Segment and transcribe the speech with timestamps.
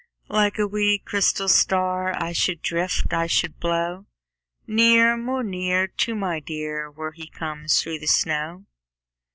[0.29, 4.07] Like a wee, crystal star I should drift, I should blow
[4.65, 8.65] Near, more near, To my dear Where he comes through the snow.